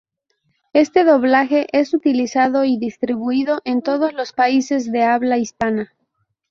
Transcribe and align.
Este 0.73 1.03
doblaje 1.03 1.67
es 1.77 1.93
utilizado 1.93 2.65
y 2.65 2.79
distribuido 2.79 3.61
en 3.65 3.83
todos 3.83 4.13
los 4.13 4.33
países 4.33 4.91
de 4.91 5.03
habla 5.03 5.37
hispana. 5.37 5.93